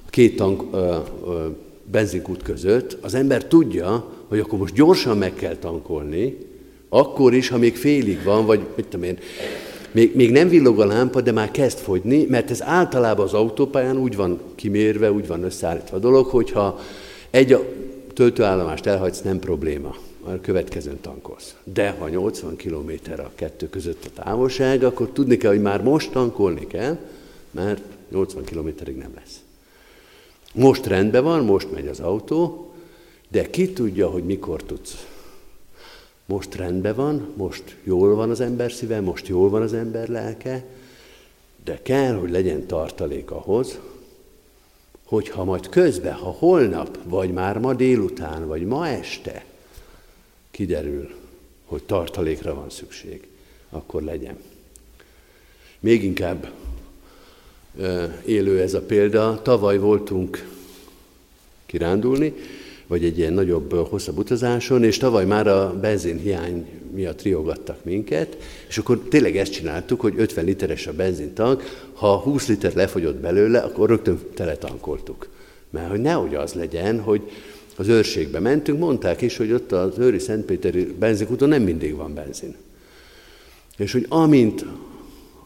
[0.05, 1.47] a két tank, ö, ö,
[1.84, 6.38] benzinkút között, az ember tudja, hogy akkor most gyorsan meg kell tankolni,
[6.89, 9.17] Akkor is, ha még félig van, vagy mit tudom én,
[9.91, 13.97] még, még nem villog a lámpa, de már kezd fogyni, mert ez általában az autópályán
[13.97, 16.80] úgy van kimérve, úgy van összeállítva a dolog, hogyha
[17.30, 17.57] egy
[18.13, 21.55] töltőállomást elhagysz, nem probléma, a következőn tankolsz.
[21.63, 26.11] De ha 80 km a kettő között a távolság, akkor tudni kell, hogy már most
[26.11, 26.97] tankolni kell,
[27.51, 29.39] mert 80 kilométerig nem lesz.
[30.53, 32.66] Most rendben van, most megy az autó,
[33.28, 35.07] de ki tudja, hogy mikor tudsz.
[36.25, 40.65] Most rendben van, most jól van az ember szíve, most jól van az ember lelke,
[41.63, 43.80] de kell, hogy legyen tartalék ahhoz,
[45.03, 49.45] hogy ha majd közben, ha holnap, vagy már ma délután, vagy ma este
[50.51, 51.09] kiderül,
[51.65, 53.28] hogy tartalékra van szükség,
[53.69, 54.38] akkor legyen.
[55.80, 56.51] Még inkább
[58.25, 59.41] élő ez a példa.
[59.41, 60.47] Tavaly voltunk
[61.65, 62.34] kirándulni,
[62.88, 68.77] vagy egy ilyen nagyobb, hosszabb utazáson, és tavaly már a benzinhiány miatt riogattak minket, és
[68.77, 71.63] akkor tényleg ezt csináltuk, hogy 50 literes a benzintank,
[71.93, 75.29] ha 20 liter lefogyott belőle, akkor rögtön teletankoltuk.
[75.69, 77.21] Mert hogy nehogy az legyen, hogy
[77.77, 82.55] az őrségbe mentünk, mondták is, hogy ott az őri Szentpéteri benzinkúton nem mindig van benzin.
[83.77, 84.65] És hogy amint,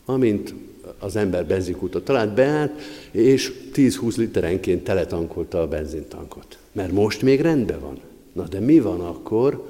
[0.06, 0.54] amint
[1.00, 2.72] az ember benzinkútot talált, beállt,
[3.12, 6.58] és 10-20 literenként teletankolta a benzintankot.
[6.72, 8.00] Mert most még rendben van.
[8.34, 9.70] Na de mi van akkor,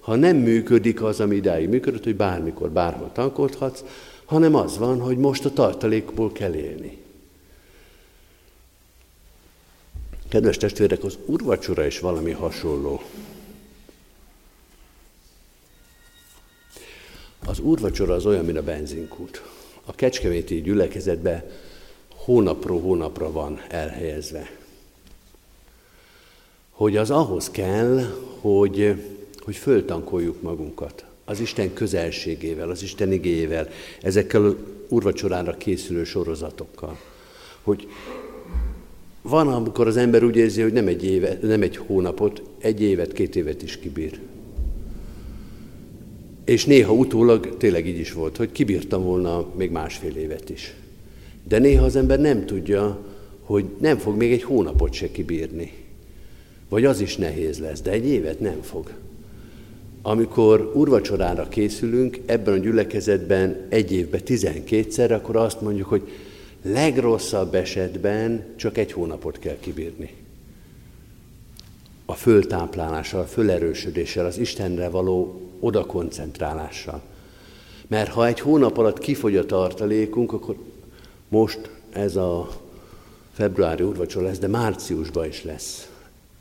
[0.00, 3.84] ha nem működik az, ami idáig működött, hogy bármikor, bárhol tankolhatsz,
[4.24, 6.98] hanem az van, hogy most a tartalékból kell élni.
[10.28, 13.02] Kedves testvérek, az urvacsora is valami hasonló.
[17.46, 19.42] Az úrvacsora az olyan, mint a benzinkút.
[19.84, 21.50] A kecskeméti gyülekezetbe
[22.14, 24.50] hónapról hónapra van elhelyezve.
[26.70, 28.00] Hogy az ahhoz kell,
[28.40, 28.94] hogy,
[29.38, 33.68] hogy föltankoljuk magunkat az Isten közelségével, az Isten igéjével,
[34.02, 34.54] ezekkel az
[34.88, 36.98] urvacsorára készülő sorozatokkal.
[37.62, 37.88] Hogy
[39.22, 43.12] van, amikor az ember úgy érzi, hogy nem egy, éve, nem egy hónapot, egy évet,
[43.12, 44.20] két évet is kibír.
[46.44, 50.74] És néha utólag tényleg így is volt, hogy kibírtam volna még másfél évet is.
[51.48, 52.98] De néha az ember nem tudja,
[53.40, 55.72] hogy nem fog még egy hónapot se kibírni.
[56.68, 58.90] Vagy az is nehéz lesz, de egy évet nem fog.
[60.02, 66.02] Amikor urvacsorára készülünk, ebben a gyülekezetben egy évben tizenkétszer, akkor azt mondjuk, hogy
[66.62, 70.10] legrosszabb esetben csak egy hónapot kell kibírni.
[72.04, 77.02] A föltáplálással, a fölerősödéssel, az Istenre való odakoncentrálással.
[77.86, 80.56] Mert ha egy hónap alatt kifogy a tartalékunk, akkor
[81.28, 82.48] most ez a
[83.32, 85.90] februári úrvacsora lesz, de márciusban is lesz.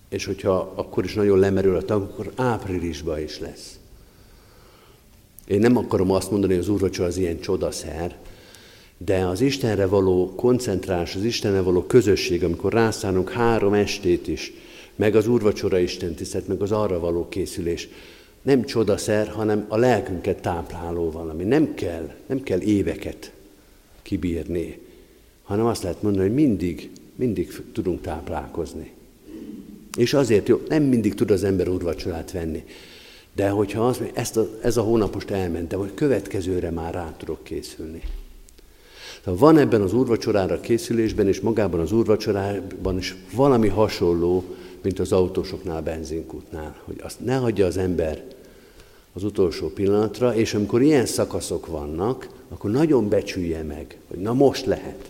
[0.09, 3.79] És hogyha akkor is nagyon lemerül a tank, akkor áprilisban is lesz.
[5.47, 8.17] Én nem akarom azt mondani, hogy az úrvacsora az ilyen csodaszer,
[8.97, 14.53] de az Istenre való koncentrás, az Istenre való közösség, amikor rászánunk három estét is,
[14.95, 17.89] meg az úrvacsora Isten tisztelt, meg az arra való készülés,
[18.41, 21.43] nem csodaszer, hanem a lelkünket tápláló valami.
[21.43, 23.31] Nem kell, nem kell éveket
[24.01, 24.79] kibírni,
[25.43, 28.91] hanem azt lehet mondani, hogy mindig, mindig tudunk táplálkozni.
[29.97, 32.63] És azért jó, nem mindig tud az ember úrvacsorát venni.
[33.35, 37.43] De hogyha az, ezt a, ez a hónap most elmentem, hogy következőre már rá tudok
[37.43, 38.01] készülni.
[39.23, 44.43] Tehát van ebben az úrvacsorára készülésben, és magában az úrvacsorában is valami hasonló,
[44.81, 48.23] mint az autósoknál, a benzinkútnál, hogy azt ne hagyja az ember
[49.13, 54.65] az utolsó pillanatra, és amikor ilyen szakaszok vannak, akkor nagyon becsülje meg, hogy na most
[54.65, 55.09] lehet.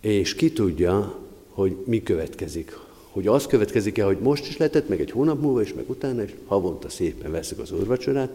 [0.00, 1.18] És ki tudja,
[1.48, 2.78] hogy mi következik.
[3.10, 6.34] Hogy az következik-e, hogy most is lehetett, meg egy hónap múlva is, meg utána is,
[6.46, 8.30] havonta szépen veszük az úrvacsorát,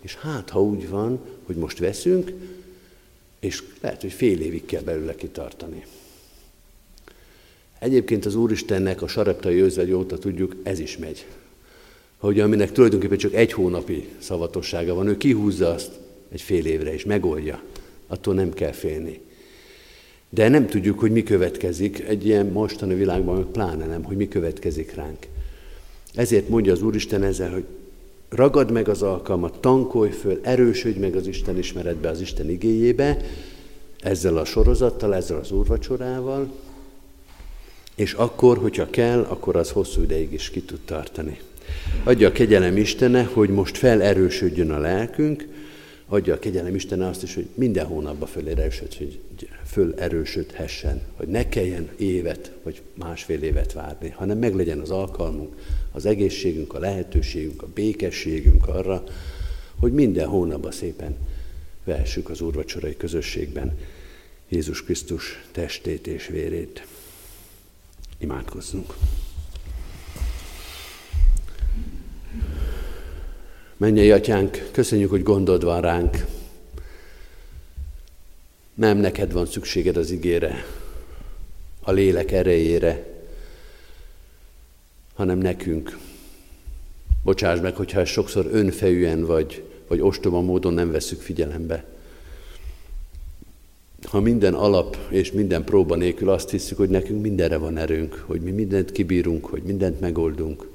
[0.00, 2.32] és hát, ha úgy van, hogy most veszünk,
[3.40, 5.84] és lehet, hogy fél évig kell belőle kitartani.
[7.80, 11.26] Egyébként az Úristennek a sareptai őzvegy óta tudjuk, ez is megy.
[12.16, 15.90] Hogy aminek tulajdonképpen csak egy hónapi szavatossága van, ő kihúzza azt
[16.32, 17.62] egy fél évre, és megoldja.
[18.06, 19.20] Attól nem kell félni.
[20.28, 24.94] De nem tudjuk, hogy mi következik, egy ilyen mostani világban pláne nem, hogy mi következik
[24.94, 25.26] ránk.
[26.14, 27.64] Ezért mondja az Úristen ezzel, hogy
[28.28, 33.16] ragad meg az alkalmat, tankolj föl, erősödj meg az Isten ismeretbe, az Isten igéjébe,
[34.00, 36.52] ezzel a sorozattal, ezzel az úrvacsorával,
[37.94, 41.40] és akkor, hogyha kell, akkor az hosszú ideig is ki tud tartani.
[42.04, 45.46] Adja a kegyelem Istene, hogy most felerősödjön a lelkünk,
[46.12, 49.20] adja a kegyelem Isten azt is, hogy minden hónapban fölerősöd, hogy
[49.66, 55.56] fölerősödhessen, hogy ne kelljen évet vagy másfél évet várni, hanem meglegyen az alkalmunk,
[55.92, 59.04] az egészségünk, a lehetőségünk, a békességünk arra,
[59.76, 61.16] hogy minden hónapban szépen
[61.84, 63.78] vehessük az úrvacsorai közösségben
[64.48, 66.86] Jézus Krisztus testét és vérét.
[68.20, 68.94] Imádkozzunk!
[73.76, 76.26] Mennyei atyánk, köszönjük, hogy gondod van ránk.
[78.74, 80.64] Nem neked van szükséged az igére,
[81.82, 83.22] a lélek erejére,
[85.14, 85.98] hanem nekünk.
[87.22, 91.99] Bocsáss meg, hogyha sokszor önfejűen vagy, vagy ostoba módon nem veszük figyelembe.
[94.02, 98.40] Ha minden alap és minden próba nélkül azt hiszük, hogy nekünk mindenre van erőnk, hogy
[98.40, 100.68] mi mindent kibírunk, hogy mindent megoldunk,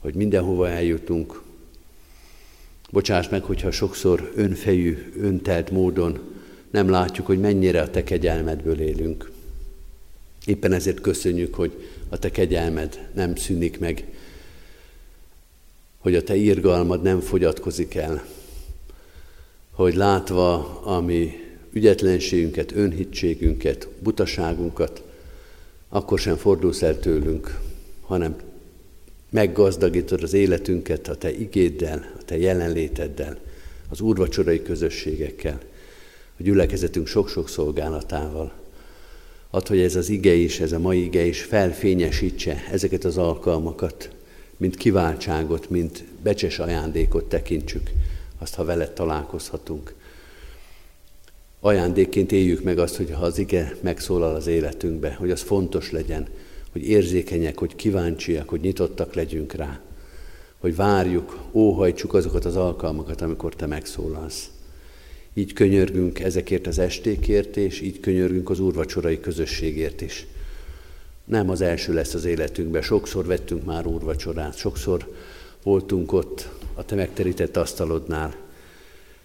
[0.00, 1.42] hogy mindenhova eljutunk,
[2.94, 6.18] Bocsáss meg, hogyha sokszor önfejű, öntelt módon
[6.70, 9.30] nem látjuk, hogy mennyire a Te kegyelmedből élünk.
[10.46, 14.04] Éppen ezért köszönjük, hogy a Te kegyelmed nem szűnik meg,
[15.98, 18.24] hogy a Te irgalmad nem fogyatkozik el,
[19.70, 21.43] hogy látva a mi
[21.74, 25.02] ügyetlenségünket, önhitségünket, butaságunkat,
[25.88, 27.60] akkor sem fordulsz el tőlünk,
[28.00, 28.36] hanem
[29.30, 33.38] meggazdagítod az életünket a Te igéddel, a Te jelenléteddel,
[33.88, 35.60] az úrvacsorai közösségekkel,
[36.38, 38.52] a gyülekezetünk sok-sok szolgálatával.
[39.50, 44.10] Add, hogy ez az ige is, ez a mai ige is felfényesítse ezeket az alkalmakat,
[44.56, 47.90] mint kiváltságot, mint becses ajándékot tekintsük,
[48.38, 49.94] azt, ha veled találkozhatunk.
[51.66, 56.26] Ajándékként éljük meg azt, hogy ha az ige megszólal az életünkbe, hogy az fontos legyen,
[56.72, 59.80] hogy érzékenyek, hogy kíváncsiak, hogy nyitottak legyünk rá,
[60.58, 64.50] hogy várjuk, óhajtsuk azokat az alkalmakat, amikor Te megszólalsz.
[65.34, 70.26] Így könyörgünk ezekért az estékért, és így könyörgünk az úrvacsorai közösségért is.
[71.24, 75.14] Nem az első lesz az életünkben, sokszor vettünk már úrvacsorát, sokszor
[75.62, 78.43] voltunk ott a Te megterített asztalodnál.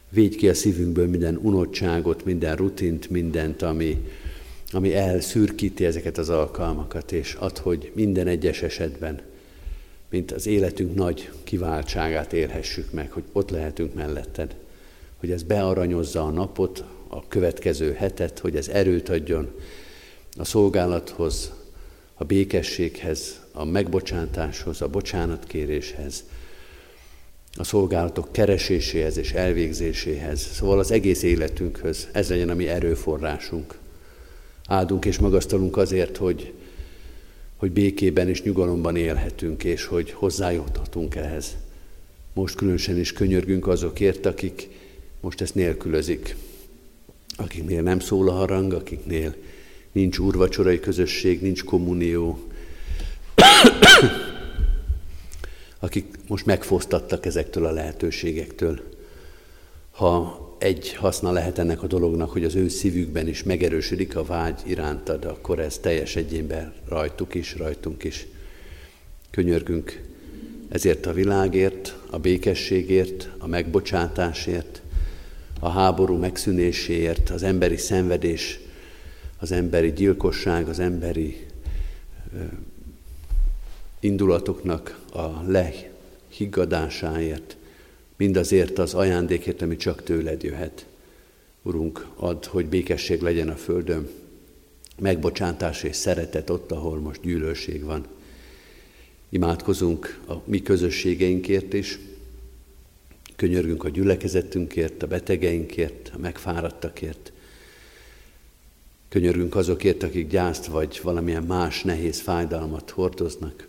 [0.09, 4.05] Védj ki a szívünkből minden unottságot, minden rutint, mindent, ami,
[4.71, 9.21] ami elszürkíti ezeket az alkalmakat, és ad, hogy minden egyes esetben,
[10.09, 14.55] mint az életünk nagy kiváltságát élhessük meg, hogy ott lehetünk melletted,
[15.17, 19.51] hogy ez bearanyozza a napot, a következő hetet, hogy ez erőt adjon
[20.37, 21.51] a szolgálathoz,
[22.13, 26.23] a békességhez, a megbocsátáshoz, a bocsánatkéréshez,
[27.53, 32.07] a szolgálatok kereséséhez és elvégzéséhez, szóval az egész életünkhöz.
[32.11, 33.77] Ez legyen a mi erőforrásunk
[34.69, 36.53] áldunk és magasztalunk azért, hogy,
[37.57, 41.55] hogy békében és nyugalomban élhetünk, és hogy hozzájuthatunk ehhez.
[42.33, 44.69] Most különösen is könyörgünk azokért, akik
[45.21, 46.35] most ezt nélkülözik,
[47.35, 49.35] akiknél nem szól a harang, akiknél
[49.91, 52.39] nincs úrvacsorai közösség, nincs kommunió,
[55.79, 58.81] akik most megfosztattak ezektől a lehetőségektől.
[59.91, 64.61] Ha egy haszna lehet ennek a dolognak, hogy az ő szívükben is megerősödik a vágy
[64.65, 68.27] irántad, akkor ez teljes egyénben rajtuk is, rajtunk is.
[69.29, 70.03] Könyörgünk
[70.69, 74.81] ezért a világért, a békességért, a megbocsátásért,
[75.59, 78.59] a háború megszűnéséért, az emberi szenvedés,
[79.37, 81.45] az emberi gyilkosság, az emberi
[83.99, 87.57] indulatoknak a lehiggadásáért,
[88.17, 90.85] mindazért az ajándékért, ami csak tőled jöhet.
[91.61, 94.09] Urunk, add, hogy békesség legyen a földön,
[94.99, 98.05] megbocsátás és szeretet ott, ahol most gyűlölség van.
[99.29, 101.99] Imádkozunk a mi közösségeinkért is,
[103.35, 107.31] könyörgünk a gyülekezetünkért, a betegeinkért, a megfáradtakért.
[109.09, 113.68] Könyörgünk azokért, akik gyászt vagy valamilyen más nehéz fájdalmat hordoznak.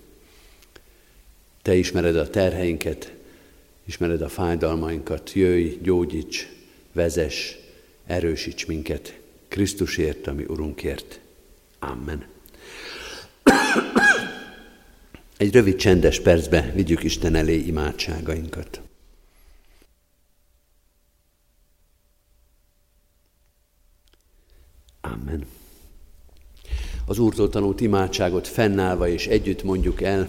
[1.62, 3.12] Te ismered a terheinket,
[3.84, 6.48] ismered a fájdalmainkat, jöjj, gyógyíts,
[6.92, 7.58] vezes,
[8.06, 11.20] erősíts minket Krisztusért, ami Urunkért.
[11.78, 12.26] Amen.
[15.36, 18.80] Egy rövid csendes percbe vigyük Isten elé imádságainkat.
[25.00, 25.46] Amen.
[27.06, 30.28] Az Úrtól tanult imádságot fennállva és együtt mondjuk el,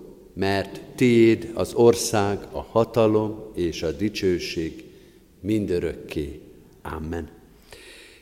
[0.33, 4.83] mert tiéd az ország, a hatalom és a dicsőség
[5.39, 6.41] mindörökké.
[6.81, 7.29] Amen.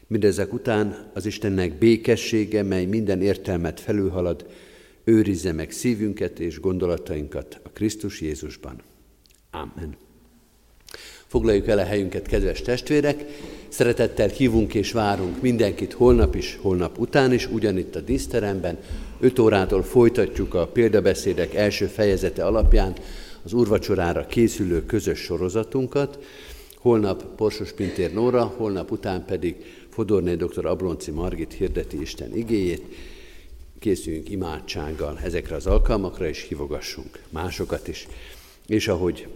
[0.08, 4.46] Mindezek után az Istennek békessége, mely minden értelmet felülhalad,
[5.04, 8.82] őrizze meg szívünket és gondolatainkat a Krisztus Jézusban.
[9.52, 10.09] Amen.
[11.30, 13.26] Foglaljuk el a helyünket, kedves testvérek!
[13.68, 18.78] Szeretettel hívunk és várunk mindenkit holnap is, holnap után is, ugyanitt a díszteremben.
[19.20, 22.94] 5 órától folytatjuk a példabeszédek első fejezete alapján
[23.44, 26.20] az úrvacsorára készülő közös sorozatunkat.
[26.78, 29.56] Holnap Porsos Pintér Nóra, holnap után pedig
[29.90, 30.66] Fodorné dr.
[30.66, 32.84] Ablonci Margit hirdeti Isten igéjét.
[33.80, 38.08] Készüljünk imádsággal ezekre az alkalmakra, és hívogassunk másokat is.
[38.68, 39.28] És ahogy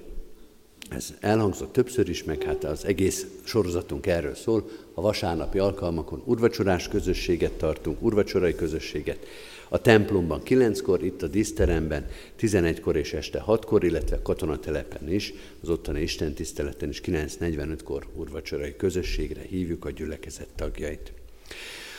[0.96, 4.70] ez elhangzott többször is, meg hát az egész sorozatunk erről szól.
[4.94, 9.26] A vasárnapi alkalmakon urvacsorás közösséget tartunk, urvacsorai közösséget.
[9.70, 12.06] A templomban kilenckor, itt a díszteremben,
[12.39, 19.41] 11-kor és este 6-kor, illetve katonatelepen is, az ottani Isten tiszteleten is 9.45-kor urvacsorai közösségre
[19.41, 21.12] hívjuk a gyülekezet tagjait.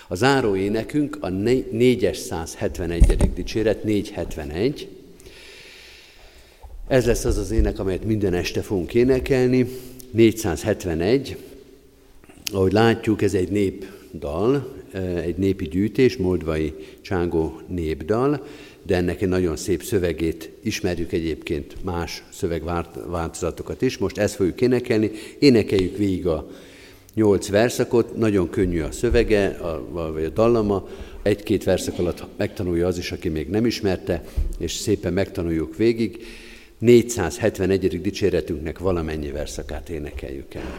[0.08, 3.32] A záró énekünk a 471.
[3.34, 4.88] dicséret, 471,
[6.86, 9.66] ez lesz az az ének, amelyet minden este fogunk énekelni.
[10.10, 11.36] 471.
[12.52, 14.74] Ahogy látjuk, ez egy népdal,
[15.22, 18.46] egy népi gyűjtés, moldvai csángó népdal,
[18.82, 23.98] de ennek egy nagyon szép szövegét ismerjük egyébként más szövegváltozatokat is.
[23.98, 26.50] Most ezt fogjuk énekelni, énekeljük végig a
[27.14, 30.88] nyolc verszakot, nagyon könnyű a szövege, a, vagy a dallama,
[31.22, 34.24] egy-két verszak alatt megtanulja az is, aki még nem ismerte,
[34.58, 36.24] és szépen megtanuljuk végig.
[36.78, 38.00] 471.
[38.00, 40.78] dicséretünknek valamennyi verszakát énekeljük el.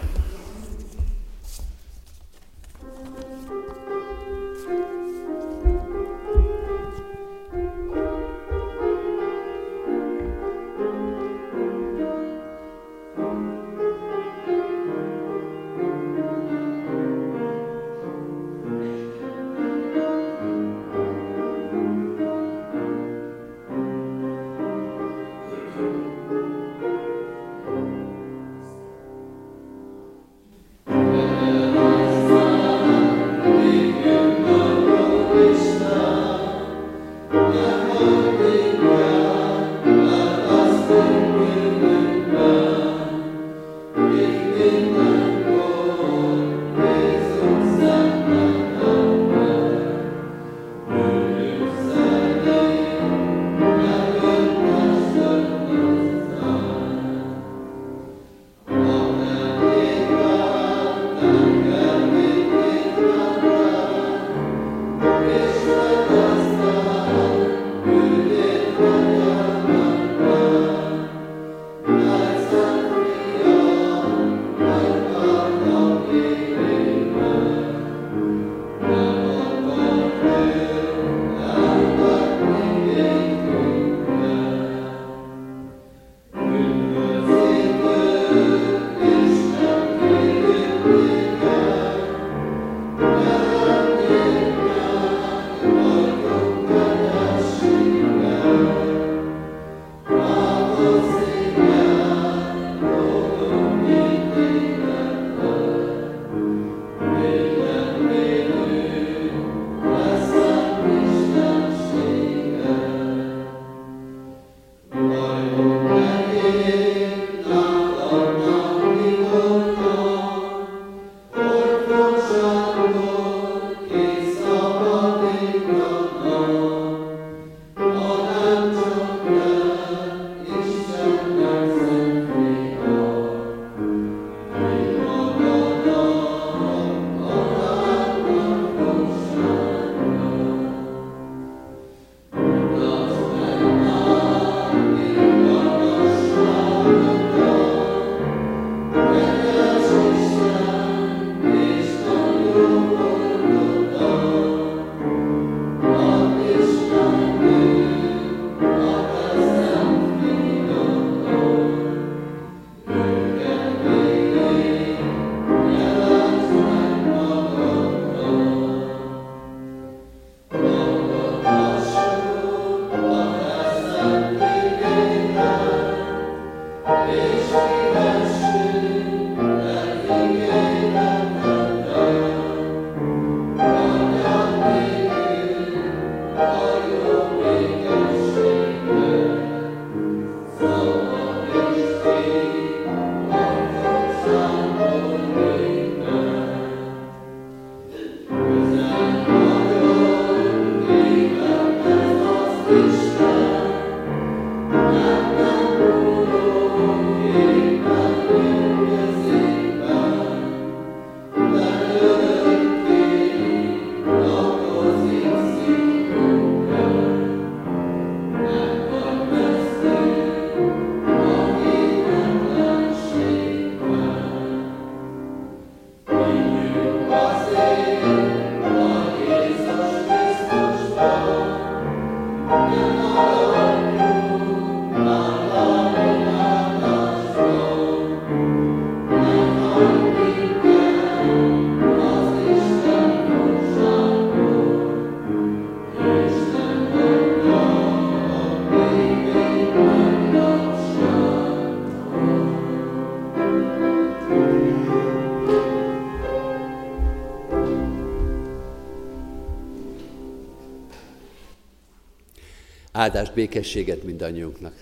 [263.06, 264.74] Áldást, békességet mindannyiunknak!